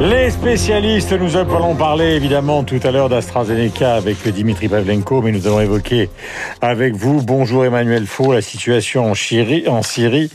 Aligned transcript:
Les 0.00 0.30
spécialistes, 0.30 1.12
nous 1.12 1.36
allons 1.36 1.76
parler 1.76 2.16
évidemment 2.16 2.64
tout 2.64 2.80
à 2.82 2.90
l'heure 2.90 3.08
d'AstraZeneca 3.08 3.94
avec 3.94 4.26
Dimitri 4.28 4.68
Pavlenko, 4.68 5.22
mais 5.22 5.30
nous 5.30 5.46
allons 5.46 5.60
évoquer 5.60 6.10
avec 6.60 6.94
vous, 6.96 7.22
bonjour 7.22 7.64
Emmanuel 7.64 8.04
Faux, 8.06 8.32
la 8.32 8.42
situation 8.42 9.10
en 9.10 9.14
Syrie. 9.14 9.68
En 9.68 9.82
Syrie. 9.82 10.30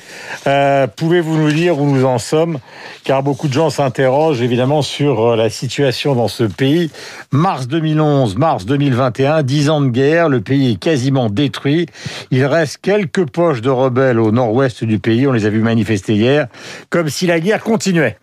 Euh, 0.47 0.87
Pouvez-vous 0.87 1.37
nous 1.37 1.51
dire 1.51 1.77
où 1.77 1.85
nous 1.85 2.05
en 2.05 2.19
sommes? 2.19 2.59
Car 3.03 3.21
beaucoup 3.21 3.49
de 3.49 3.53
gens 3.53 3.69
s'interrogent 3.69 4.41
évidemment 4.41 4.81
sur 4.81 5.31
euh, 5.31 5.35
la 5.35 5.49
situation 5.49 6.15
dans 6.15 6.29
ce 6.29 6.45
pays. 6.45 6.89
Mars 7.31 7.67
2011, 7.67 8.37
mars 8.37 8.65
2021, 8.65 9.43
dix 9.43 9.69
ans 9.69 9.81
de 9.81 9.89
guerre, 9.89 10.29
le 10.29 10.39
pays 10.39 10.73
est 10.73 10.79
quasiment 10.79 11.29
détruit. 11.29 11.85
Il 12.31 12.45
reste 12.45 12.79
quelques 12.81 13.25
poches 13.29 13.61
de 13.61 13.69
rebelles 13.69 14.19
au 14.19 14.31
nord-ouest 14.31 14.85
du 14.85 14.99
pays, 14.99 15.27
on 15.27 15.33
les 15.33 15.45
a 15.45 15.49
vus 15.49 15.61
manifester 15.61 16.15
hier, 16.15 16.47
comme 16.89 17.09
si 17.09 17.27
la 17.27 17.41
guerre 17.41 17.61
continuait. 17.61 18.17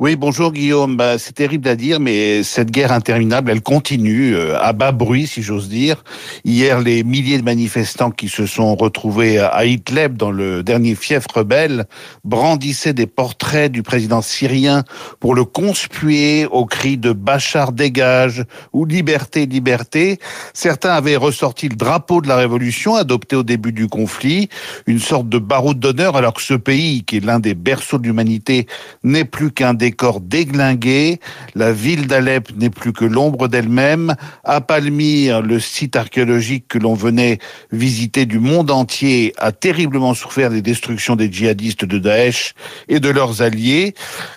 Oui, 0.00 0.14
bonjour 0.14 0.52
Guillaume. 0.52 0.96
Bah, 0.96 1.18
c'est 1.18 1.32
terrible 1.32 1.66
à 1.66 1.74
dire, 1.74 1.98
mais 1.98 2.44
cette 2.44 2.70
guerre 2.70 2.92
interminable, 2.92 3.50
elle 3.50 3.62
continue 3.62 4.32
euh, 4.32 4.56
à 4.60 4.72
bas 4.72 4.92
bruit, 4.92 5.26
si 5.26 5.42
j'ose 5.42 5.68
dire. 5.68 6.04
Hier, 6.44 6.78
les 6.78 7.02
milliers 7.02 7.38
de 7.38 7.42
manifestants 7.42 8.12
qui 8.12 8.28
se 8.28 8.46
sont 8.46 8.76
retrouvés 8.76 9.40
à 9.40 9.64
Idlib, 9.64 10.16
dans 10.16 10.30
le 10.30 10.62
dernier 10.62 10.94
fief 10.94 11.24
rebelle, 11.34 11.86
brandissaient 12.22 12.92
des 12.92 13.08
portraits 13.08 13.72
du 13.72 13.82
président 13.82 14.22
syrien 14.22 14.84
pour 15.18 15.34
le 15.34 15.44
conspuer 15.44 16.46
au 16.46 16.64
cri 16.64 16.96
de 16.96 17.10
Bachar 17.10 17.72
dégage 17.72 18.44
ou 18.72 18.84
liberté, 18.84 19.46
liberté. 19.46 20.20
Certains 20.54 20.92
avaient 20.92 21.16
ressorti 21.16 21.68
le 21.68 21.74
drapeau 21.74 22.20
de 22.20 22.28
la 22.28 22.36
révolution 22.36 22.94
adopté 22.94 23.34
au 23.34 23.42
début 23.42 23.72
du 23.72 23.88
conflit, 23.88 24.48
une 24.86 25.00
sorte 25.00 25.28
de 25.28 25.38
baroud 25.38 25.80
d'honneur, 25.80 26.14
alors 26.14 26.34
que 26.34 26.42
ce 26.42 26.54
pays, 26.54 27.02
qui 27.02 27.16
est 27.16 27.24
l'un 27.24 27.40
des 27.40 27.54
berceaux 27.54 27.98
de 27.98 28.04
l'humanité, 28.04 28.68
n'est 29.02 29.24
plus 29.24 29.50
qu'un 29.50 29.74
des 29.74 29.87
décor 29.88 30.20
déglingué. 30.20 31.18
La 31.54 31.72
ville 31.72 32.06
d'Alep 32.06 32.50
n'est 32.56 32.68
plus 32.68 32.92
que 32.92 33.06
l'ombre 33.06 33.48
d'elle-même. 33.48 34.14
À 34.44 34.60
Palmyre, 34.60 35.40
le 35.40 35.58
site 35.58 35.96
archéologique 35.96 36.68
que 36.68 36.78
l'on 36.78 36.92
venait 36.92 37.38
visiter 37.72 38.26
du 38.26 38.38
monde 38.38 38.70
entier 38.70 39.32
a 39.38 39.50
terriblement 39.50 40.12
souffert 40.12 40.50
des 40.50 40.60
destructions 40.60 41.16
des 41.16 41.32
djihadistes 41.32 41.86
de 41.86 41.98
Daesh 41.98 42.52
et 42.88 43.00
de 43.00 43.08
leurs 43.08 43.40
alliés. 43.40 43.94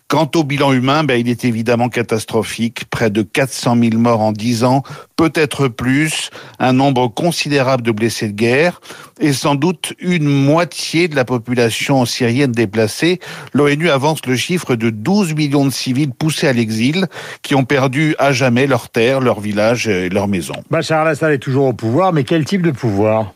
Quant 0.07 0.31
au 0.35 0.45
bilan 0.45 0.71
humain, 0.71 1.03
ben, 1.03 1.19
il 1.19 1.27
est 1.27 1.43
évidemment 1.43 1.89
catastrophique. 1.89 2.85
Près 2.89 3.09
de 3.09 3.21
400 3.21 3.75
000 3.77 3.97
morts 3.97 4.21
en 4.21 4.31
10 4.31 4.63
ans, 4.63 4.83
peut-être 5.21 5.67
plus, 5.67 6.31
un 6.57 6.73
nombre 6.73 7.07
considérable 7.07 7.83
de 7.83 7.91
blessés 7.91 8.29
de 8.29 8.33
guerre 8.33 8.81
et 9.19 9.33
sans 9.33 9.53
doute 9.53 9.93
une 9.99 10.27
moitié 10.27 11.07
de 11.07 11.15
la 11.15 11.25
population 11.25 12.05
syrienne 12.05 12.51
déplacée. 12.51 13.19
L'ONU 13.53 13.91
avance 13.91 14.25
le 14.25 14.35
chiffre 14.35 14.75
de 14.75 14.89
12 14.89 15.35
millions 15.35 15.63
de 15.63 15.69
civils 15.69 16.09
poussés 16.09 16.47
à 16.47 16.53
l'exil 16.53 17.05
qui 17.43 17.53
ont 17.53 17.65
perdu 17.65 18.15
à 18.17 18.31
jamais 18.31 18.65
leurs 18.65 18.89
terres, 18.89 19.19
leurs 19.19 19.41
villages 19.41 19.87
et 19.87 20.09
leurs 20.09 20.27
maisons. 20.27 20.63
Bachar 20.71 21.01
al-Assad 21.01 21.31
est 21.31 21.37
toujours 21.37 21.67
au 21.67 21.73
pouvoir, 21.73 22.13
mais 22.13 22.23
quel 22.23 22.43
type 22.43 22.63
de 22.63 22.71
pouvoir? 22.71 23.35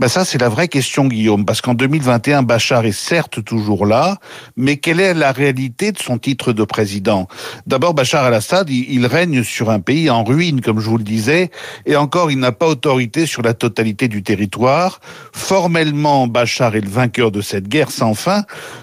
Ben 0.00 0.08
ça, 0.08 0.24
c'est 0.24 0.40
la 0.40 0.48
vraie 0.48 0.66
question, 0.66 1.06
Guillaume, 1.06 1.44
parce 1.44 1.60
qu'en 1.60 1.74
2021, 1.74 2.42
Bachar 2.42 2.84
est 2.84 2.90
certes 2.90 3.44
toujours 3.44 3.86
là, 3.86 4.18
mais 4.56 4.78
quelle 4.78 4.98
est 4.98 5.14
la 5.14 5.30
réalité 5.30 5.92
de 5.92 5.98
son 5.98 6.18
titre 6.18 6.52
de 6.52 6.64
président? 6.64 7.28
D'abord, 7.66 7.94
Bachar 7.94 8.24
al-Assad, 8.24 8.70
il 8.70 9.06
règne 9.06 9.44
sur 9.44 9.70
un 9.70 9.78
pays 9.78 10.10
en 10.10 10.24
ruine, 10.24 10.60
comme 10.62 10.80
je 10.80 10.90
vous 10.90 10.98
le 10.98 11.04
disais, 11.04 11.50
et 11.86 11.94
encore, 11.94 12.32
il 12.32 12.40
n'a 12.40 12.50
pas 12.50 12.66
autorité 12.66 13.24
sur 13.26 13.42
la 13.42 13.54
totalité 13.54 14.08
du 14.08 14.24
territoire. 14.24 15.00
Formellement, 15.32 16.26
Bachar 16.26 16.74
est 16.74 16.80
le 16.80 16.90
vainqueur 16.90 17.30
de 17.30 17.40
cette 17.40 17.68
guerre 17.68 17.92
sans 17.92 18.14
fin, 18.14 18.42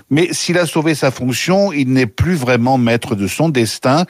mais 0.09 0.29
s'il 0.31 0.57
a 0.57 0.65
sauvé 0.65 0.95
sa 0.95 1.11
fonction, 1.11 1.73
il 1.73 1.91
n'est 1.91 2.05
plus 2.05 2.35
vraiment 2.35 2.77
maître 2.77 3.15
de 3.15 3.27
son 3.27 3.49
destin. 3.49 4.05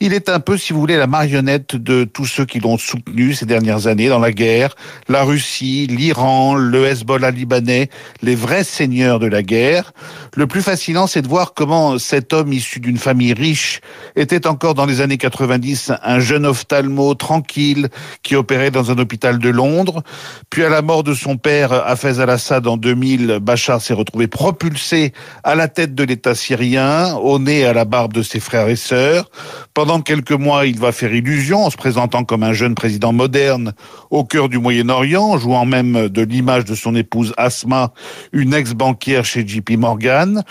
Il 0.00 0.14
est 0.14 0.30
un 0.30 0.40
peu, 0.40 0.56
si 0.56 0.72
vous 0.72 0.80
voulez, 0.80 0.96
la 0.96 1.06
marionnette 1.06 1.76
de 1.76 2.04
tous 2.04 2.26
ceux 2.26 2.46
qui 2.46 2.60
l'ont 2.60 2.78
soutenu 2.78 3.34
ces 3.34 3.46
dernières 3.46 3.86
années 3.86 4.08
dans 4.08 4.18
la 4.18 4.32
guerre, 4.32 4.74
la 5.08 5.24
Russie, 5.24 5.86
l'Iran, 5.86 6.37
le 6.56 6.86
Hezbollah 6.86 7.30
libanais, 7.30 7.88
les 8.22 8.34
vrais 8.34 8.64
seigneurs 8.64 9.18
de 9.18 9.26
la 9.26 9.42
guerre. 9.42 9.92
Le 10.34 10.46
plus 10.46 10.62
fascinant, 10.62 11.06
c'est 11.06 11.22
de 11.22 11.28
voir 11.28 11.54
comment 11.54 11.98
cet 11.98 12.32
homme 12.32 12.52
issu 12.52 12.80
d'une 12.80 12.98
famille 12.98 13.32
riche 13.32 13.80
était 14.16 14.46
encore 14.46 14.74
dans 14.74 14.86
les 14.86 15.00
années 15.00 15.18
90 15.18 15.92
un 16.02 16.20
jeune 16.20 16.46
ophtalmo 16.46 17.14
tranquille 17.14 17.88
qui 18.22 18.36
opérait 18.36 18.70
dans 18.70 18.90
un 18.90 18.98
hôpital 18.98 19.38
de 19.38 19.48
Londres. 19.48 20.02
Puis 20.50 20.64
à 20.64 20.68
la 20.68 20.82
mort 20.82 21.02
de 21.02 21.14
son 21.14 21.36
père, 21.36 21.72
Hafez 21.72 22.20
al-Assad 22.20 22.66
en 22.66 22.76
2000, 22.76 23.38
Bachar 23.40 23.80
s'est 23.80 23.94
retrouvé 23.94 24.26
propulsé 24.28 25.12
à 25.44 25.54
la 25.54 25.68
tête 25.68 25.94
de 25.94 26.04
l'État 26.04 26.34
syrien, 26.34 27.14
au 27.16 27.38
nez 27.38 27.60
et 27.60 27.66
à 27.66 27.72
la 27.72 27.84
barbe 27.84 28.12
de 28.12 28.22
ses 28.22 28.40
frères 28.40 28.68
et 28.68 28.76
sœurs. 28.76 29.30
Pendant 29.74 30.00
quelques 30.00 30.32
mois, 30.32 30.66
il 30.66 30.78
va 30.78 30.92
faire 30.92 31.12
illusion 31.14 31.64
en 31.64 31.70
se 31.70 31.76
présentant 31.76 32.24
comme 32.24 32.42
un 32.42 32.52
jeune 32.52 32.74
président 32.74 33.12
moderne 33.12 33.72
au 34.10 34.24
cœur 34.24 34.48
du 34.48 34.58
Moyen-Orient, 34.58 35.38
jouant 35.38 35.64
même 35.64 36.08
de 36.08 36.22
l'image 36.28 36.64
de 36.64 36.74
son 36.74 36.94
épouse 36.94 37.34
Asma, 37.36 37.92
une 38.32 38.54
ex-banquière 38.54 39.24
chez 39.24 39.46
JP 39.46 39.70
Morgan. 39.78 40.42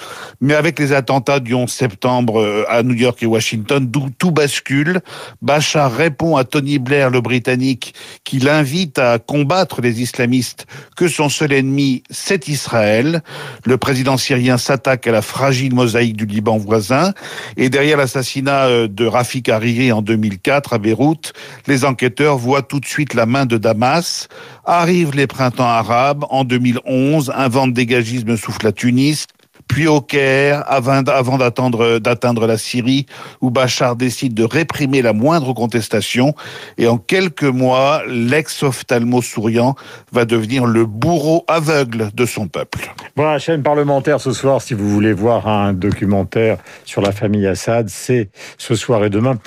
Mais 0.41 0.53
avec 0.53 0.79
les 0.79 0.93
attentats 0.93 1.39
du 1.39 1.53
11 1.53 1.69
septembre 1.69 2.41
euh, 2.41 2.65
à 2.69 2.83
New 2.83 2.95
York 2.95 3.21
et 3.23 3.25
Washington, 3.25 3.89
tout 4.17 4.31
bascule. 4.31 5.01
Bachar 5.41 5.93
répond 5.93 6.35
à 6.35 6.43
Tony 6.43 6.79
Blair, 6.79 7.09
le 7.09 7.21
Britannique, 7.21 7.93
qui 8.23 8.39
l'invite 8.39 8.99
à 8.99 9.19
combattre 9.19 9.81
les 9.81 10.01
islamistes, 10.01 10.65
que 10.95 11.07
son 11.07 11.29
seul 11.29 11.53
ennemi, 11.53 12.03
c'est 12.09 12.47
Israël. 12.47 13.21
Le 13.65 13.77
président 13.77 14.17
syrien 14.17 14.57
s'attaque 14.57 15.07
à 15.07 15.11
la 15.11 15.21
fragile 15.21 15.73
mosaïque 15.73 16.17
du 16.17 16.25
Liban 16.25 16.57
voisin. 16.57 17.13
Et 17.55 17.69
derrière 17.69 17.97
l'assassinat 17.97 18.65
euh, 18.65 18.87
de 18.87 19.05
Rafik 19.05 19.49
Hariri 19.49 19.91
en 19.91 20.01
2004 20.01 20.73
à 20.73 20.77
Beyrouth, 20.77 21.33
les 21.67 21.85
enquêteurs 21.85 22.37
voient 22.37 22.61
tout 22.61 22.79
de 22.79 22.85
suite 22.85 23.13
la 23.13 23.25
main 23.25 23.45
de 23.45 23.57
Damas. 23.57 24.27
Arrivent 24.65 25.15
les 25.15 25.27
printemps 25.27 25.66
arabe. 25.67 26.25
En 26.29 26.43
2011, 26.43 27.31
un 27.35 27.47
vent 27.47 27.67
de 27.67 27.73
dégagisme 27.73 28.37
souffle 28.37 28.67
à 28.67 28.71
Tunis 28.71 29.27
puis 29.67 29.87
au 29.87 30.01
Caire, 30.01 30.63
avant, 30.67 31.01
d'atteindre 31.01 32.47
la 32.47 32.57
Syrie, 32.57 33.05
où 33.41 33.49
Bachar 33.49 33.95
décide 33.95 34.33
de 34.33 34.43
réprimer 34.43 35.01
la 35.01 35.13
moindre 35.13 35.53
contestation. 35.53 36.33
Et 36.77 36.87
en 36.87 36.97
quelques 36.97 37.43
mois, 37.43 38.01
l'ex-ophtalmo 38.07 39.21
souriant 39.21 39.75
va 40.11 40.25
devenir 40.25 40.65
le 40.65 40.85
bourreau 40.85 41.43
aveugle 41.47 42.09
de 42.13 42.25
son 42.25 42.47
peuple. 42.47 42.93
Voilà 43.15 43.33
la 43.33 43.39
chaîne 43.39 43.63
parlementaire 43.63 44.21
ce 44.21 44.31
soir, 44.31 44.61
si 44.61 44.73
vous 44.73 44.89
voulez 44.89 45.13
voir 45.13 45.47
un 45.47 45.73
documentaire 45.73 46.57
sur 46.85 47.01
la 47.01 47.11
famille 47.11 47.45
Assad, 47.45 47.89
c'est 47.89 48.29
ce 48.57 48.75
soir 48.75 49.03
et 49.03 49.09
demain. 49.09 49.37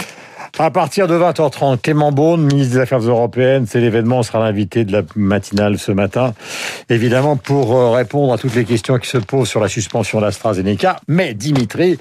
À 0.58 0.70
partir 0.70 1.06
de 1.06 1.14
20h30, 1.14 1.80
Clément 1.80 2.12
Beaune, 2.12 2.42
ministre 2.42 2.74
des 2.74 2.80
Affaires 2.80 3.00
européennes, 3.00 3.64
c'est 3.66 3.80
l'événement, 3.80 4.22
sera 4.22 4.40
l'invité 4.40 4.84
de 4.84 4.92
la 4.92 5.02
matinale 5.16 5.78
ce 5.78 5.92
matin, 5.92 6.34
évidemment 6.88 7.36
pour 7.36 7.76
euh, 7.76 7.90
répondre 7.90 8.32
à 8.32 8.38
toutes 8.38 8.54
les 8.54 8.64
questions 8.64 8.98
qui 8.98 9.08
se 9.08 9.18
posent 9.18 9.48
sur 9.48 9.60
la 9.60 9.68
suspension 9.68 10.20
d'AstraZeneca. 10.20 10.96
Mais 11.08 11.34
Dimitri, 11.34 11.98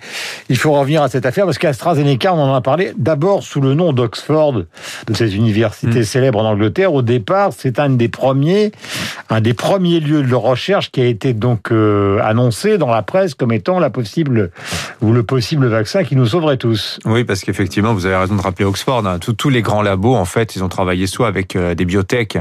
il 0.49 0.57
faut 0.57 0.73
revenir 0.73 1.03
à 1.03 1.09
cette 1.09 1.25
affaire 1.25 1.45
parce 1.45 1.57
qu'AstraZeneca, 1.57 2.33
on 2.33 2.39
en 2.39 2.53
a 2.53 2.61
parlé 2.61 2.91
d'abord 2.97 3.43
sous 3.43 3.61
le 3.61 3.75
nom 3.75 3.93
d'Oxford, 3.93 4.53
de 4.53 5.13
cette 5.13 5.33
université 5.33 5.99
mm. 5.99 6.03
célèbre 6.03 6.39
en 6.39 6.49
Angleterre. 6.49 6.93
Au 6.93 7.01
départ, 7.01 7.51
c'est 7.55 7.79
un 7.79 7.89
des 7.89 8.09
premiers, 8.09 8.71
un 9.29 9.41
des 9.41 9.53
premiers 9.53 9.99
lieux 9.99 10.23
de 10.23 10.35
recherche 10.35 10.91
qui 10.91 11.01
a 11.01 11.05
été 11.05 11.33
donc 11.33 11.71
euh, 11.71 12.19
annoncé 12.23 12.77
dans 12.77 12.89
la 12.89 13.03
presse 13.03 13.35
comme 13.35 13.51
étant 13.51 13.79
la 13.79 13.89
possible 13.89 14.51
ou 15.01 15.13
le 15.13 15.23
possible 15.23 15.67
vaccin 15.67 16.03
qui 16.03 16.15
nous 16.15 16.25
sauverait 16.25 16.57
tous. 16.57 16.99
Oui, 17.05 17.23
parce 17.23 17.41
qu'effectivement, 17.41 17.93
vous 17.93 18.05
avez 18.05 18.15
raison 18.15 18.35
de 18.39 18.43
rappeler 18.43 18.65
Oxford. 18.65 19.05
Hein. 19.05 19.19
Tous, 19.19 19.49
les 19.49 19.61
grands 19.61 19.81
labos, 19.81 20.15
en 20.15 20.25
fait, 20.25 20.55
ils 20.55 20.63
ont 20.63 20.69
travaillé 20.69 21.07
soit 21.07 21.27
avec 21.27 21.55
euh, 21.55 21.75
des 21.75 21.85
biotech, 21.85 22.37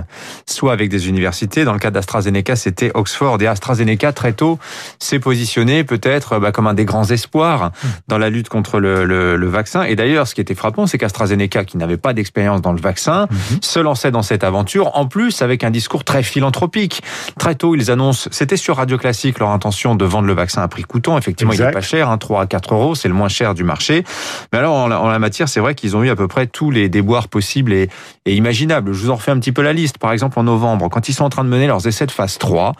soit 0.46 0.72
avec 0.72 0.88
des 0.88 1.08
universités. 1.08 1.64
Dans 1.64 1.72
le 1.72 1.78
cas 1.78 1.90
d'AstraZeneca, 1.90 2.56
c'était 2.56 2.90
Oxford. 2.94 3.40
Et 3.40 3.46
AstraZeneca, 3.46 4.12
très 4.12 4.32
tôt, 4.32 4.58
s'est 4.98 5.18
positionné 5.18 5.84
peut-être 5.84 6.38
bah, 6.38 6.52
comme 6.52 6.66
un 6.66 6.74
des 6.74 6.84
grands 6.84 7.04
espoirs 7.10 7.72
dans 8.08 8.18
la 8.18 8.30
lutte 8.30 8.48
contre 8.48 8.80
le, 8.80 9.04
le, 9.04 9.48
vaccin. 9.48 9.82
Et 9.84 9.96
d'ailleurs, 9.96 10.28
ce 10.28 10.34
qui 10.34 10.40
était 10.40 10.54
frappant, 10.54 10.86
c'est 10.86 10.98
qu'AstraZeneca, 10.98 11.64
qui 11.64 11.78
n'avait 11.78 11.96
pas 11.96 12.12
d'expérience 12.12 12.60
dans 12.60 12.72
le 12.72 12.80
vaccin, 12.80 13.26
mhm. 13.30 13.58
se 13.62 13.78
lançait 13.78 14.10
dans 14.10 14.22
cette 14.22 14.44
aventure, 14.44 14.96
en 14.96 15.06
plus 15.06 15.42
avec 15.42 15.64
un 15.64 15.70
discours 15.70 16.04
très 16.04 16.22
philanthropique. 16.22 17.02
Très 17.38 17.54
tôt, 17.54 17.74
ils 17.74 17.90
annoncent, 17.90 18.28
c'était 18.30 18.56
sur 18.56 18.76
Radio 18.76 18.98
Classique, 18.98 19.38
leur 19.38 19.50
intention 19.50 19.94
de 19.94 20.04
vendre 20.04 20.26
le 20.26 20.34
vaccin 20.34 20.62
à 20.62 20.68
prix 20.68 20.82
coûtant. 20.82 21.16
Effectivement, 21.16 21.52
il 21.52 21.60
n'est 21.60 21.70
pas 21.70 21.80
cher, 21.80 22.10
hein, 22.10 22.18
3 22.18 22.42
à 22.42 22.46
4 22.46 22.74
euros, 22.74 22.94
c'est 22.94 23.08
le 23.08 23.14
moins 23.14 23.28
cher 23.28 23.54
du 23.54 23.64
marché. 23.64 24.04
Mais 24.52 24.58
alors, 24.58 24.74
en 24.74 24.90
en 24.90 25.08
la 25.08 25.18
matière, 25.18 25.48
c'est 25.48 25.60
vrai 25.60 25.74
qu'ils 25.74 25.87
ils 25.88 25.96
ont 25.96 26.02
eu 26.02 26.10
à 26.10 26.16
peu 26.16 26.28
près 26.28 26.46
tous 26.46 26.70
les 26.70 26.88
déboires 26.88 27.28
possibles 27.28 27.72
et, 27.72 27.88
imaginables. 28.26 28.92
Je 28.92 29.04
vous 29.04 29.10
en 29.10 29.16
refais 29.16 29.30
un 29.30 29.38
petit 29.38 29.52
peu 29.52 29.62
la 29.62 29.72
liste. 29.72 29.98
Par 29.98 30.12
exemple, 30.12 30.38
en 30.38 30.42
novembre, 30.42 30.88
quand 30.90 31.08
ils 31.08 31.14
sont 31.14 31.24
en 31.24 31.30
train 31.30 31.44
de 31.44 31.48
mener 31.48 31.66
leurs 31.66 31.86
essais 31.86 32.06
de 32.06 32.10
phase 32.10 32.38
3, 32.38 32.74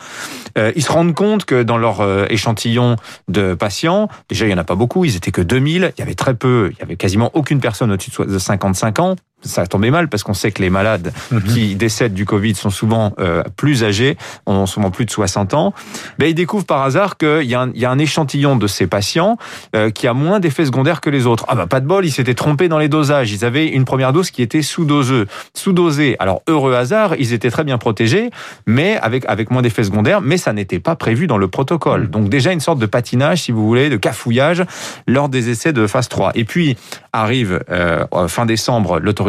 euh, 0.57 0.71
ils 0.75 0.83
se 0.83 0.91
rendent 0.91 1.15
compte 1.15 1.45
que 1.45 1.63
dans 1.63 1.77
leur 1.77 2.01
euh, 2.01 2.25
échantillon 2.29 2.95
de 3.27 3.55
patients, 3.55 4.09
déjà, 4.29 4.45
il 4.45 4.49
n'y 4.49 4.53
en 4.53 4.59
a 4.59 4.63
pas 4.63 4.75
beaucoup, 4.75 5.05
ils 5.05 5.15
étaient 5.15 5.31
que 5.31 5.41
2000, 5.41 5.93
il 5.97 5.99
y 5.99 6.03
avait 6.03 6.13
très 6.13 6.35
peu, 6.35 6.69
il 6.71 6.79
y 6.79 6.83
avait 6.83 6.95
quasiment 6.95 7.31
aucune 7.33 7.59
personne 7.59 7.91
au-dessus 7.91 8.11
de 8.19 8.37
55 8.37 8.99
ans. 8.99 9.15
Ça 9.41 9.61
a 9.61 9.67
tombé 9.67 9.89
mal 9.91 10.09
parce 10.09 10.23
qu'on 10.23 10.33
sait 10.33 10.51
que 10.51 10.61
les 10.61 10.69
malades 10.69 11.13
Mhm. 11.31 11.43
qui 11.43 11.75
décèdent 11.75 12.13
du 12.13 12.25
Covid 12.25 12.55
sont 12.55 12.69
souvent 12.69 13.13
euh, 13.19 13.43
plus 13.55 13.83
âgés, 13.83 14.17
ont 14.45 14.65
souvent 14.65 14.91
plus 14.91 15.05
de 15.05 15.11
60 15.11 15.53
ans. 15.53 15.73
Ben, 16.17 16.27
ils 16.27 16.33
découvrent 16.35 16.65
par 16.65 16.81
hasard 16.83 17.17
qu'il 17.17 17.43
y, 17.43 17.55
a 17.55 17.61
un- 17.61 17.71
il 17.73 17.79
y 17.79 17.85
a 17.85 17.91
un 17.91 17.99
échantillon 17.99 18.55
de 18.57 18.67
ces 18.67 18.85
patients 18.87 19.37
euh, 19.75 19.89
qui 19.91 20.07
a 20.07 20.13
moins 20.13 20.39
d'effets 20.39 20.65
secondaires 20.65 20.99
que 20.99 21.09
les 21.09 21.25
autres. 21.25 21.45
Ah 21.47 21.55
bah 21.55 21.67
pas 21.67 21.79
de 21.79 21.85
bol, 21.87 22.05
ils 22.05 22.11
s'étaient 22.11 22.33
trompés 22.33 22.67
dans 22.67 22.79
les 22.79 22.89
dosages. 22.89 23.31
Ils 23.31 23.45
avaient 23.45 23.67
une 23.67 23.85
première 23.85 24.11
dose 24.11 24.29
qui 24.31 24.41
était 24.41 24.61
sous-dosée. 24.61 25.23
Sous-dosée. 25.53 26.15
Alors 26.19 26.41
heureux 26.47 26.73
hasard, 26.75 27.15
ils 27.17 27.31
étaient 27.33 27.49
très 27.51 27.63
bien 27.63 27.77
protégés, 27.77 28.29
mais 28.67 28.97
avec 28.97 29.23
avec 29.27 29.51
moins 29.51 29.61
d'effets 29.61 29.83
secondaires, 29.85 30.19
mais 30.21 30.37
ça 30.37 30.51
n'était 30.53 30.79
pas 30.79 30.95
prévu 30.95 31.27
dans 31.27 31.37
le 31.37 31.47
protocole. 31.47 32.09
Donc 32.09 32.27
déjà 32.29 32.51
une 32.51 32.59
sorte 32.59 32.79
de 32.79 32.85
patinage, 32.85 33.43
si 33.43 33.51
vous 33.53 33.65
voulez, 33.65 33.89
de 33.89 33.97
cafouillage 33.97 34.63
lors 35.07 35.29
des 35.29 35.49
essais 35.49 35.71
de 35.71 35.87
phase 35.87 36.09
3. 36.09 36.31
Et 36.35 36.43
puis 36.43 36.75
arrive 37.13 37.61
euh, 37.71 38.05
fin 38.27 38.45
décembre 38.45 38.99
l'autorisation 38.99 39.28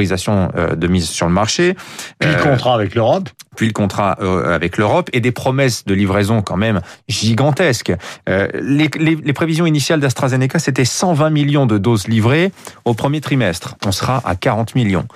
euh, 0.56 0.74
de 0.74 0.86
mise 0.86 1.08
sur 1.08 1.26
le 1.26 1.32
marché, 1.32 1.74
Puis 2.18 2.30
le 2.30 2.36
Euh, 2.36 2.42
contrat 2.42 2.74
avec 2.74 2.94
l'Europe. 2.94 3.28
Puis 3.60 3.66
le 3.66 3.74
contrat 3.74 4.16
euh, 4.22 4.54
avec 4.54 4.78
l'Europe 4.78 5.10
et 5.12 5.20
des 5.20 5.32
promesses 5.32 5.84
de 5.84 5.92
livraison 5.92 6.40
quand 6.40 6.56
même 6.56 6.80
gigantesques. 7.08 7.92
Euh, 8.26 8.48
les, 8.54 8.88
les- 8.98 9.16
les 9.22 9.32
prévisions 9.34 9.66
initiales 9.66 10.00
d'AstraZeneca, 10.00 10.58
c'était 10.58 10.86
120 10.86 11.28
millions 11.28 11.66
de 11.66 11.76
doses 11.76 12.08
livrées 12.08 12.52
au 12.86 12.94
premier 12.94 13.20
trimestre. 13.20 13.76
On 13.84 13.92
sera 13.92 14.22
à 14.24 14.34
40 14.34 14.74
millions. 14.74 15.06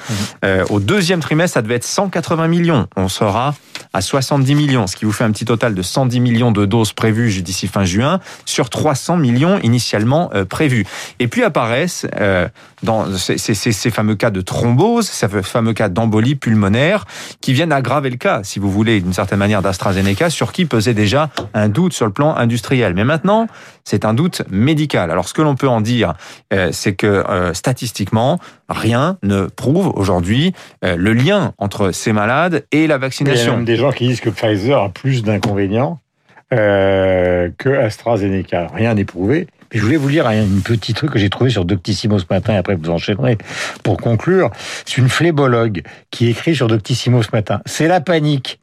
Euh, 0.44 0.62
au 0.68 0.78
deuxième 0.78 1.20
trimestre, 1.20 1.54
ça 1.54 1.62
devait 1.62 1.76
être 1.76 1.84
180 1.84 2.46
millions. 2.48 2.86
On 2.96 3.08
sera 3.08 3.54
à 3.94 4.02
70 4.02 4.54
millions, 4.54 4.86
ce 4.86 4.96
qui 4.96 5.06
vous 5.06 5.12
fait 5.12 5.24
un 5.24 5.30
petit 5.30 5.46
total 5.46 5.74
de 5.74 5.80
110 5.80 6.20
millions 6.20 6.52
de 6.52 6.66
doses 6.66 6.92
prévues 6.92 7.40
d'ici 7.40 7.66
fin 7.66 7.84
juin 7.86 8.20
sur 8.44 8.68
300 8.68 9.16
millions 9.16 9.58
initialement 9.60 10.30
euh, 10.34 10.44
prévus. 10.44 10.84
Et 11.18 11.28
puis 11.28 11.44
apparaissent 11.44 12.06
euh, 12.20 12.46
dans 12.82 13.10
ces, 13.16 13.38
ces- 13.38 13.54
ces- 13.54 13.72
ces 13.72 13.90
fameux 13.90 14.16
cas 14.16 14.30
de 14.30 14.42
thrombose, 14.42 15.06
ces 15.08 15.28
fameux 15.42 15.72
cas 15.72 15.88
d'embolie 15.88 16.34
pulmonaire 16.34 17.06
qui 17.40 17.54
viennent 17.54 17.72
aggraver 17.72 18.10
le 18.10 18.16
cas, 18.16 18.33
si 18.42 18.58
vous 18.58 18.70
voulez, 18.70 19.00
d'une 19.00 19.12
certaine 19.12 19.38
manière 19.38 19.62
d'AstraZeneca, 19.62 20.30
sur 20.30 20.52
qui 20.52 20.64
pesait 20.64 20.94
déjà 20.94 21.30
un 21.52 21.68
doute 21.68 21.92
sur 21.92 22.06
le 22.06 22.12
plan 22.12 22.34
industriel. 22.34 22.94
Mais 22.94 23.04
maintenant, 23.04 23.46
c'est 23.84 24.04
un 24.04 24.14
doute 24.14 24.42
médical. 24.50 25.10
Alors 25.10 25.28
ce 25.28 25.34
que 25.34 25.42
l'on 25.42 25.54
peut 25.54 25.68
en 25.68 25.80
dire, 25.80 26.14
euh, 26.52 26.70
c'est 26.72 26.94
que 26.94 27.06
euh, 27.06 27.54
statistiquement, 27.54 28.38
rien 28.68 29.18
ne 29.22 29.46
prouve 29.46 29.92
aujourd'hui 29.94 30.52
euh, 30.84 30.96
le 30.96 31.12
lien 31.12 31.52
entre 31.58 31.92
ces 31.92 32.12
malades 32.12 32.64
et 32.72 32.78
la 32.78 32.82
Il 32.84 32.88
y 32.88 32.92
a 32.92 32.98
vaccination. 32.98 33.56
même 33.56 33.64
des 33.64 33.76
gens 33.76 33.92
qui 33.92 34.08
disent 34.08 34.20
que 34.20 34.30
Pfizer 34.30 34.82
a 34.82 34.88
plus 34.88 35.22
d'inconvénients 35.22 36.00
euh, 36.54 37.50
que 37.58 37.68
AstraZeneca. 37.68 38.68
Rien 38.74 38.94
n'est 38.94 39.04
prouvé. 39.04 39.46
Mais 39.72 39.80
je 39.80 39.84
voulais 39.84 39.96
vous 39.96 40.08
lire 40.08 40.26
un 40.26 40.46
petit 40.64 40.94
truc 40.94 41.10
que 41.10 41.18
j'ai 41.18 41.30
trouvé 41.30 41.50
sur 41.50 41.64
Doctissimo 41.64 42.18
ce 42.18 42.26
matin, 42.30 42.54
et 42.54 42.56
après 42.56 42.76
vous 42.76 42.90
enchaînerez 42.90 43.38
pour 43.82 43.96
conclure. 43.96 44.50
C'est 44.86 44.98
une 44.98 45.08
flébologue 45.08 45.82
qui 46.10 46.28
écrit 46.28 46.54
sur 46.54 46.68
Doctissimo 46.68 47.22
ce 47.22 47.30
matin. 47.32 47.60
C'est 47.66 47.88
la 47.88 48.00
panique. 48.00 48.60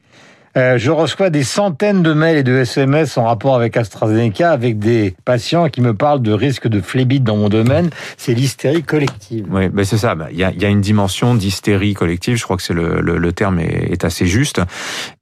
Euh, 0.56 0.76
je 0.76 0.90
reçois 0.90 1.30
des 1.30 1.44
centaines 1.44 2.02
de 2.02 2.12
mails 2.12 2.38
et 2.38 2.42
de 2.42 2.56
SMS 2.56 3.16
en 3.16 3.24
rapport 3.24 3.54
avec 3.54 3.76
AstraZeneca, 3.76 4.50
avec 4.50 4.78
des 4.78 5.14
patients 5.24 5.68
qui 5.68 5.80
me 5.80 5.94
parlent 5.94 6.22
de 6.22 6.32
risque 6.32 6.68
de 6.68 6.80
phlébite 6.80 7.24
dans 7.24 7.36
mon 7.36 7.48
domaine. 7.48 7.90
C'est 8.16 8.34
l'hystérie 8.34 8.82
collective. 8.82 9.46
Oui, 9.50 9.68
ben 9.68 9.84
c'est 9.84 9.98
ça. 9.98 10.14
Ben, 10.14 10.28
Il 10.30 10.38
y, 10.38 10.44
a, 10.44 10.52
y 10.52 10.64
a 10.64 10.68
une 10.68 10.80
dimension 10.80 11.34
d'hystérie 11.34 11.94
collective. 11.94 12.36
Je 12.36 12.44
crois 12.44 12.56
que 12.56 12.62
c'est 12.62 12.74
le, 12.74 13.32
terme 13.32 13.60
est, 13.60 13.92
est 13.92 14.04
assez 14.04 14.26
juste. 14.26 14.60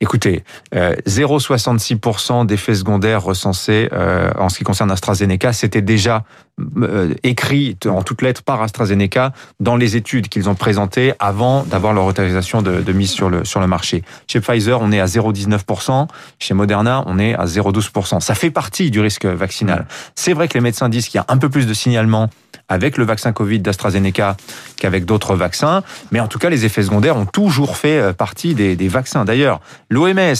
Écoutez, 0.01 0.43
euh, 0.75 0.95
0,66% 1.07 2.47
d'effets 2.47 2.75
secondaires 2.75 3.23
recensés 3.23 3.89
euh, 3.93 4.31
en 4.37 4.49
ce 4.49 4.59
qui 4.59 4.65
concerne 4.65 4.91
AstraZeneca, 4.91 5.53
c'était 5.53 5.83
déjà 5.83 6.25
euh, 6.83 7.15
écrit 7.23 7.77
en 7.87 8.03
toutes 8.03 8.23
lettres 8.23 8.43
par 8.43 8.63
AstraZeneca 8.63 9.33
dans 9.61 9.77
les 9.77 9.97
études 9.97 10.29
qu'ils 10.29 10.49
ont 10.49 10.55
présentées 10.55 11.13
avant 11.19 11.65
d'avoir 11.65 11.93
leur 11.93 12.05
autorisation 12.05 12.63
de, 12.63 12.81
de 12.81 12.93
mise 12.93 13.11
sur 13.11 13.31
le 13.31 13.45
sur 13.45 13.61
le 13.61 13.67
marché. 13.67 14.03
Chez 14.27 14.41
Pfizer, 14.41 14.81
on 14.81 14.93
est 14.93 15.01
à 15.01 15.07
0,19%. 15.07 16.09
Chez 16.39 16.55
Moderna, 16.55 17.03
on 17.07 17.19
est 17.19 17.35
à 17.35 17.45
0,12%. 17.45 18.21
Ça 18.21 18.35
fait 18.35 18.51
partie 18.51 18.91
du 18.91 19.01
risque 19.01 19.25
vaccinal. 19.25 19.87
C'est 20.15 20.33
vrai 20.33 20.49
que 20.49 20.55
les 20.55 20.61
médecins 20.61 20.89
disent 20.89 21.09
qu'il 21.09 21.19
y 21.19 21.23
a 21.23 21.27
un 21.29 21.39
peu 21.39 21.49
plus 21.49 21.67
de 21.67 21.75
signalement 21.75 22.31
avec 22.71 22.97
le 22.97 23.05
vaccin 23.05 23.33
Covid 23.33 23.59
d'AstraZeneca 23.59 24.37
qu'avec 24.77 25.05
d'autres 25.05 25.35
vaccins. 25.35 25.83
Mais 26.13 26.21
en 26.21 26.29
tout 26.29 26.39
cas, 26.39 26.49
les 26.49 26.65
effets 26.65 26.85
secondaires 26.85 27.17
ont 27.17 27.27
toujours 27.27 27.77
fait 27.77 27.99
euh, 27.99 28.13
partie 28.13 28.55
des, 28.55 28.77
des 28.77 28.89
vaccins. 28.89 29.25
D'ailleurs, 29.25 29.61
l'OMS, 29.91 30.35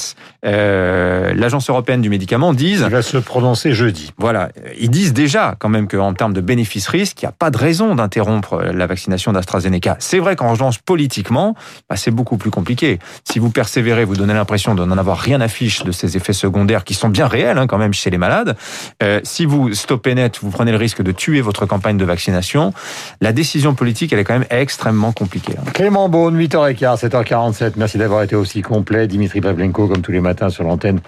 euh, 0.47 1.35
l'Agence 1.35 1.69
européenne 1.69 2.01
du 2.01 2.09
médicament, 2.09 2.55
disent 2.55 2.85
Il 2.87 2.93
va 2.93 3.03
se 3.03 3.19
prononcer 3.19 3.73
jeudi. 3.73 4.13
voilà, 4.17 4.51
ils 4.79 4.91
disent 4.91 5.13
déjà 5.13 5.57
quand 5.59 5.69
même 5.69 5.89
qu'en 5.89 6.10
termes 6.15 6.33
de 6.33 6.41
bénéfice-risque, 6.41 7.23
il 7.23 7.25
n'y 7.25 7.29
a 7.29 7.33
pas 7.33 7.51
de 7.51 7.59
raison 7.59 7.95
d'interrompre 7.95 8.63
la 8.63 8.87
vaccination 8.87 9.33
d'AstraZeneca. 9.33 9.97
C'est 9.99 10.19
vrai 10.19 10.37
qu'en 10.37 10.51
revanche, 10.51 10.79
politiquement, 10.81 11.55
bah, 11.89 11.97
c'est 11.97 12.11
beaucoup 12.11 12.37
plus 12.37 12.51
compliqué. 12.51 12.99
Si 13.25 13.39
vous 13.39 13.51
persévérez, 13.51 14.05
vous 14.05 14.17
donnez 14.17 14.35
l'impression 14.35 14.75
de 14.75 14.85
n'en 14.85 14.99
avoir 14.99 15.19
rien 15.19 15.41
à 15.41 15.49
fiche 15.49 15.85
de 15.85 15.93
ces 15.93 16.17
effets 16.17 16.33
secondaires 16.33 16.85
qui 16.85 16.95
sont 16.95 17.09
bien 17.09 17.27
réels 17.27 17.59
hein, 17.59 17.67
quand 17.67 17.79
même 17.79 17.93
chez 17.95 18.11
les 18.11 18.19
malades. 18.19 18.57
Euh, 19.03 19.21
si 19.25 19.45
vous 19.47 19.75
stoppez 19.75 20.15
net, 20.15 20.39
vous 20.43 20.51
prenez 20.51 20.71
le 20.73 20.79
risque 20.79 21.03
de 21.03 21.13
tuer 21.13 21.41
votre 21.41 21.67
campagne 21.67 21.97
de 21.97 22.05
vaccination. 22.05 22.73
La 23.21 23.33
décision 23.33 23.75
politique, 23.75 24.13
elle 24.13 24.19
est 24.19 24.25
quand 24.25 24.39
même 24.39 24.47
extrêmement 24.51 25.13
compliquée. 25.13 25.55
hein. 25.59 25.71
Clément 25.73 26.09
Beaune, 26.09 26.39
8h15, 26.39 27.01
7h47. 27.09 27.73
Merci 27.77 27.99
d'avoir 27.99 28.23
été 28.23 28.37
aussi 28.37 28.63
complet. 28.63 29.07
Dimitri 29.07 29.41
Pavlenko, 29.41 29.89
comme 29.89 30.03
tous 30.03 30.13
les 30.13 30.21
matins, 30.21 30.51
sur 30.51 30.65
l'antenne 30.65 31.01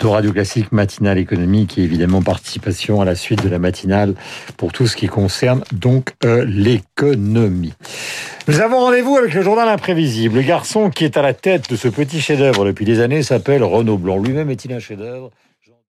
de 0.00 0.06
Radio 0.06 0.32
Classique 0.32 0.72
Matinale 0.72 1.18
Économique 1.18 1.78
et 1.78 1.82
évidemment 1.82 2.22
participation 2.22 3.00
à 3.00 3.04
la 3.04 3.14
suite 3.14 3.42
de 3.42 3.48
la 3.48 3.58
matinale 3.58 4.14
pour 4.56 4.72
tout 4.72 4.86
ce 4.86 4.96
qui 4.96 5.06
concerne 5.06 5.62
donc 5.72 6.12
euh, 6.24 6.44
l'économie. 6.46 7.74
Nous 8.48 8.60
avons 8.60 8.78
rendez-vous 8.78 9.16
avec 9.16 9.34
le 9.34 9.42
journal 9.42 9.68
imprévisible. 9.68 10.36
Le 10.36 10.42
garçon 10.42 10.90
qui 10.90 11.04
est 11.04 11.16
à 11.16 11.22
la 11.22 11.34
tête 11.34 11.70
de 11.70 11.76
ce 11.76 11.88
petit 11.88 12.20
chef-d'œuvre 12.20 12.64
depuis 12.64 12.84
des 12.84 13.00
années 13.00 13.22
s'appelle 13.22 13.62
Renaud 13.62 13.98
Blanc. 13.98 14.18
Lui-même 14.18 14.50
est-il 14.50 14.72
un 14.72 14.80
chef-d'œuvre? 14.80 15.30